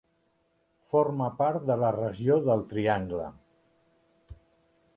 [0.93, 3.29] Forma part de la regió del Triangle.